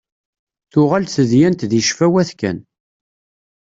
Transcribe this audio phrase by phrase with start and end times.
[0.71, 2.57] Tuɣal tedyant deg ccfawat kan.